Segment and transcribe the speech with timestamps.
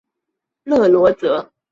[0.63, 1.51] 勒罗泽。